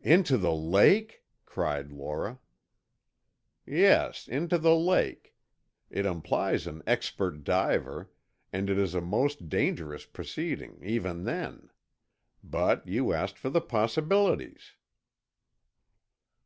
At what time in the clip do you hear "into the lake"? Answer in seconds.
0.00-1.22, 4.26-5.34